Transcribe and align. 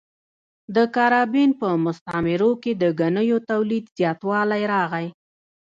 د 0.75 0.77
کارابین 0.95 1.49
په 1.61 1.67
مستعمرو 1.85 2.51
کې 2.63 2.71
د 2.81 2.83
ګنیو 2.99 3.37
تولید 3.49 3.85
زیاتوالی 3.97 4.63
راغی. 4.73 5.07